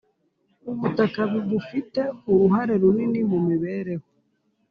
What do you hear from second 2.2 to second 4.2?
uruhare runini mu mibereho